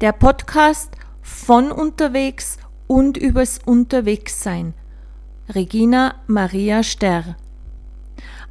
[0.00, 2.56] der Podcast von unterwegs
[2.86, 4.74] und übers Unterwegssein.
[5.48, 7.36] Regina Maria Sterr.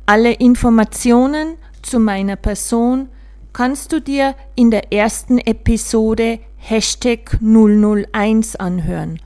[0.05, 3.07] Alle Informationen zu meiner Person
[3.53, 9.21] kannst du dir in der ersten Episode Hashtag 001 anhören.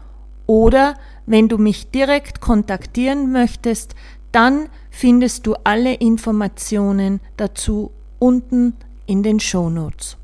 [0.45, 0.95] Oder
[1.25, 3.95] wenn du mich direkt kontaktieren möchtest,
[4.31, 8.75] dann findest du alle Informationen dazu unten
[9.07, 10.17] in den Shownotes.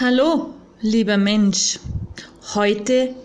[0.00, 1.80] Hallo, lieber Mensch.
[2.54, 3.16] Heute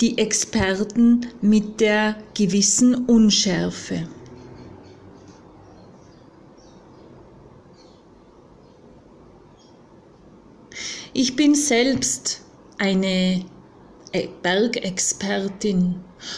[0.00, 4.06] die Experten mit der gewissen Unschärfe.
[11.12, 12.42] Ich bin selbst
[12.78, 13.44] eine
[14.40, 15.96] Bergexpertin.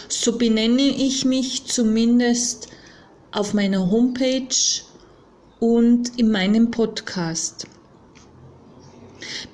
[0.08, 2.68] So benenne ich mich zumindest
[3.30, 4.80] auf meiner Homepage
[5.60, 7.66] und in meinem Podcast.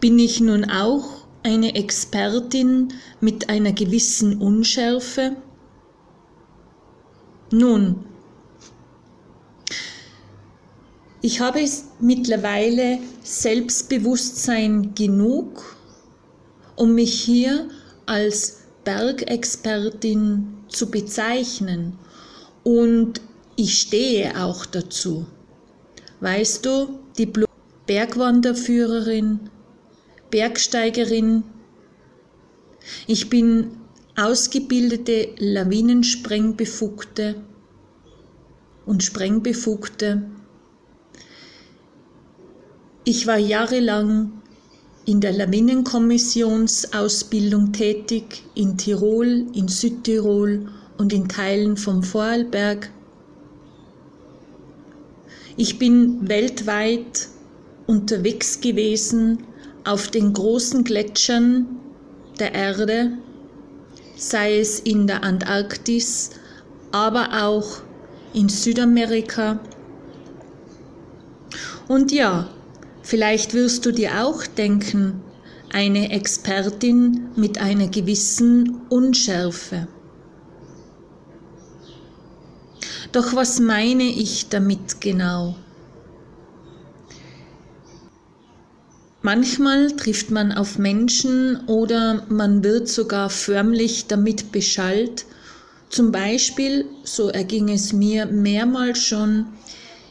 [0.01, 5.37] Bin ich nun auch eine Expertin mit einer gewissen Unschärfe?
[7.53, 8.07] Nun,
[11.21, 11.63] ich habe
[12.01, 15.77] mittlerweile Selbstbewusstsein genug,
[16.77, 17.69] um mich hier
[18.07, 21.99] als Bergexpertin zu bezeichnen
[22.65, 23.21] und
[23.57, 25.27] ich stehe auch dazu.
[26.21, 27.31] Weißt du, die
[27.87, 29.51] Bergwanderführerin
[30.31, 31.45] Bergsteigerin.
[33.07, 33.79] Ich bin
[34.17, 37.37] ausgebildete Lawinensprengbefugte
[38.87, 40.23] und Sprengbefugte.
[43.05, 44.33] Ich war jahrelang
[45.07, 52.91] in der Lawinenkommissionsausbildung tätig in Tirol, in Südtirol und in Teilen vom Vorarlberg.
[55.57, 57.29] Ich bin weltweit
[57.87, 59.45] unterwegs gewesen
[59.85, 61.67] auf den großen Gletschern
[62.39, 63.13] der Erde,
[64.17, 66.31] sei es in der Antarktis,
[66.93, 67.83] aber auch
[68.33, 69.61] in Südamerika.
[71.89, 72.49] Und ja,
[73.03, 75.23] vielleicht wirst du dir auch denken,
[75.73, 79.89] eine Expertin mit einer gewissen Unschärfe.
[83.13, 85.57] Doch was meine ich damit genau?
[89.33, 95.25] Manchmal trifft man auf Menschen oder man wird sogar förmlich damit beschallt.
[95.89, 99.47] Zum Beispiel, so erging es mir mehrmals schon,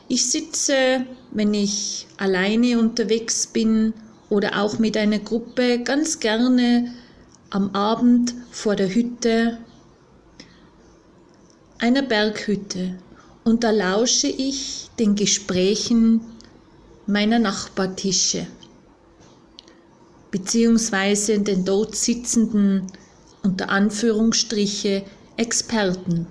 [0.08, 3.94] ich sitze, wenn ich alleine unterwegs bin
[4.30, 6.90] oder auch mit einer Gruppe, ganz gerne
[7.50, 9.58] am Abend vor der Hütte,
[11.80, 12.98] einer Berghütte,
[13.44, 16.22] und da lausche ich den Gesprächen
[17.06, 18.48] meiner Nachbartische
[20.32, 22.88] beziehungsweise den dort sitzenden
[23.44, 25.04] unter Anführungsstriche
[25.38, 26.28] Experten.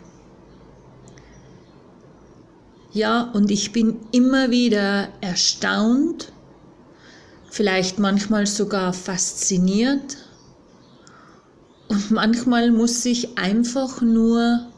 [2.92, 6.32] Ja, und ich bin immer wieder erstaunt,
[7.50, 10.16] vielleicht manchmal sogar fasziniert
[11.88, 14.68] und manchmal muss ich einfach nur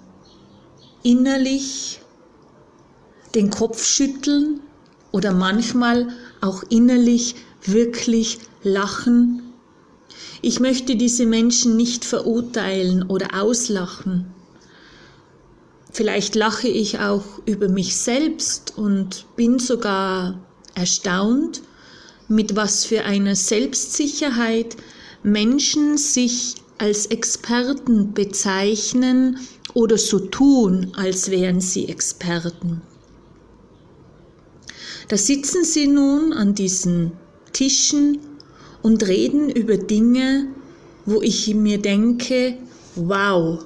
[1.03, 2.01] innerlich
[3.35, 4.61] den Kopf schütteln
[5.13, 6.09] oder manchmal
[6.41, 9.43] auch innerlich wirklich lachen.
[10.43, 14.27] Ich möchte diese Menschen nicht verurteilen oder auslachen.
[15.93, 20.39] Vielleicht lache ich auch über mich selbst und bin sogar
[20.75, 21.63] erstaunt,
[22.29, 24.77] mit was für einer Selbstsicherheit
[25.23, 29.39] Menschen sich als Experten bezeichnen
[29.75, 32.83] oder so tun, als wären sie Experten.
[35.09, 37.13] Da sitzen sie nun an diesen
[37.53, 38.19] Tischen
[38.83, 40.47] und reden über Dinge,
[41.07, 42.57] wo ich mir denke,
[42.95, 43.65] wow,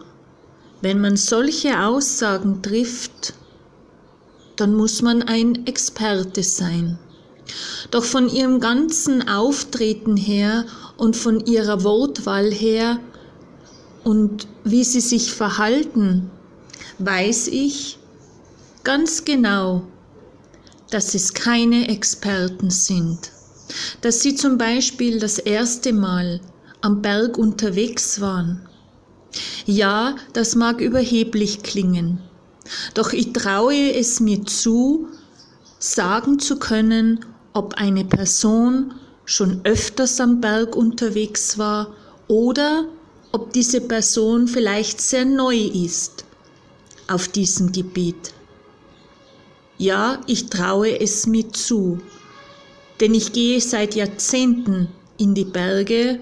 [0.80, 3.34] wenn man solche Aussagen trifft,
[4.56, 6.98] dann muss man ein Experte sein.
[7.90, 10.64] Doch von ihrem ganzen Auftreten her
[10.96, 12.98] und von ihrer Wortwahl her
[14.04, 16.30] und wie sie sich verhalten,
[16.98, 17.98] weiß ich
[18.84, 19.82] ganz genau,
[20.90, 23.33] dass es keine Experten sind
[24.00, 26.40] dass sie zum Beispiel das erste Mal
[26.80, 28.68] am Berg unterwegs waren.
[29.66, 32.20] Ja, das mag überheblich klingen,
[32.94, 35.08] doch ich traue es mir zu,
[35.78, 38.94] sagen zu können, ob eine Person
[39.24, 41.94] schon öfters am Berg unterwegs war
[42.28, 42.86] oder
[43.32, 46.24] ob diese Person vielleicht sehr neu ist
[47.08, 48.32] auf diesem Gebiet.
[49.76, 52.00] Ja, ich traue es mir zu,
[53.00, 54.88] denn ich gehe seit Jahrzehnten
[55.18, 56.20] in die Berge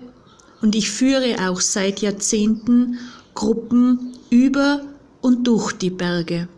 [0.60, 2.98] und ich führe auch seit Jahrzehnten
[3.34, 4.82] Gruppen über
[5.20, 6.48] und durch die Berge.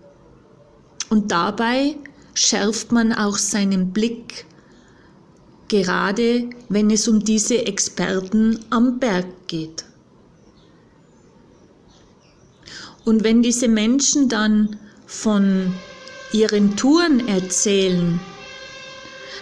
[1.10, 1.96] Und dabei
[2.34, 4.46] schärft man auch seinen Blick,
[5.68, 9.84] gerade wenn es um diese Experten am Berg geht.
[13.04, 14.76] Und wenn diese Menschen dann
[15.06, 15.74] von
[16.32, 18.18] ihren Touren erzählen,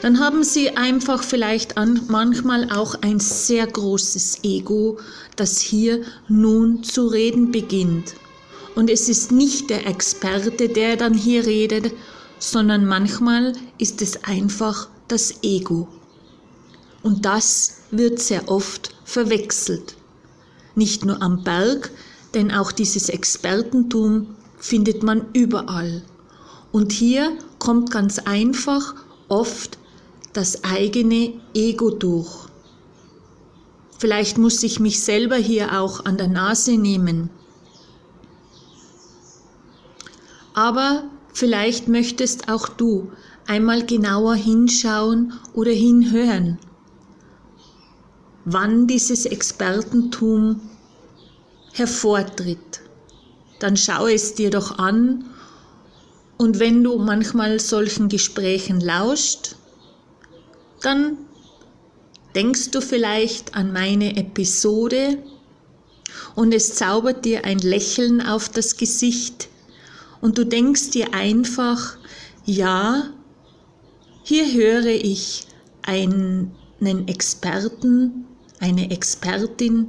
[0.01, 1.75] dann haben sie einfach vielleicht
[2.09, 4.99] manchmal auch ein sehr großes Ego,
[5.37, 8.15] das hier nun zu reden beginnt.
[8.75, 11.93] Und es ist nicht der Experte, der dann hier redet,
[12.39, 15.89] sondern manchmal ist es einfach das Ego.
[17.03, 19.97] Und das wird sehr oft verwechselt.
[20.75, 21.91] Nicht nur am Berg,
[22.35, 26.03] denn auch dieses Expertentum findet man überall.
[26.71, 28.95] Und hier kommt ganz einfach
[29.29, 29.79] oft
[30.33, 32.49] das eigene Ego durch.
[33.99, 37.31] Vielleicht muss ich mich selber hier auch an der Nase nehmen.
[40.55, 43.13] Aber vielleicht möchtest auch du
[43.47, 46.59] einmal genauer hinschauen oder hinhören,
[48.45, 50.61] wann dieses Expertentum
[51.73, 52.81] hervortritt.
[53.61, 55.25] Dann schau es dir doch an
[56.39, 59.57] und wenn du manchmal solchen Gesprächen lauscht,
[60.83, 61.19] dann
[62.35, 65.19] denkst du vielleicht an meine Episode
[66.35, 69.49] und es zaubert dir ein Lächeln auf das Gesicht
[70.21, 71.97] und du denkst dir einfach,
[72.45, 73.11] ja,
[74.23, 75.47] hier höre ich
[75.83, 76.53] einen
[77.09, 78.25] Experten,
[78.61, 79.89] eine Expertin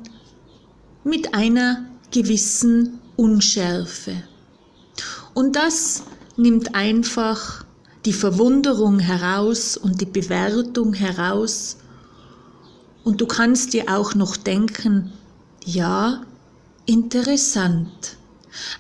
[1.04, 4.24] mit einer gewissen Unschärfe.
[5.34, 6.04] Und das
[6.36, 7.66] nimmt einfach
[8.06, 11.78] die Verwunderung heraus und die Bewertung heraus.
[13.04, 15.12] Und du kannst dir auch noch denken,
[15.66, 16.24] ja,
[16.86, 18.18] interessant.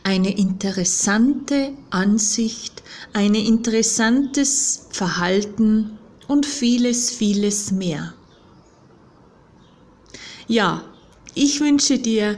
[0.04, 2.84] Eine interessante Ansicht,
[3.14, 5.98] ein interessantes Verhalten
[6.28, 8.14] und vieles, vieles mehr.
[10.48, 10.84] Ja,
[11.34, 12.38] ich wünsche dir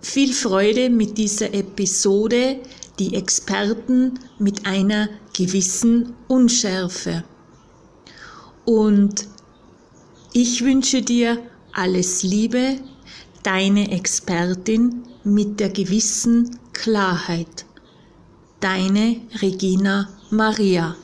[0.00, 2.58] viel Freude mit dieser Episode,
[3.02, 7.24] die Experten mit einer gewissen Unschärfe.
[8.64, 9.26] Und
[10.32, 11.38] ich wünsche dir
[11.72, 12.78] alles Liebe,
[13.42, 17.66] deine Expertin mit der gewissen Klarheit.
[18.60, 20.94] Deine Regina Maria.